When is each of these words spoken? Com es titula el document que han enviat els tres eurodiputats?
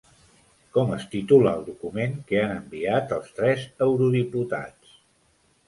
Com 0.77 0.93
es 0.95 1.03
titula 1.11 1.51
el 1.57 1.61
document 1.67 2.17
que 2.33 2.41
han 2.45 2.55
enviat 2.55 3.15
els 3.21 3.31
tres 3.43 3.69
eurodiputats? 3.89 4.99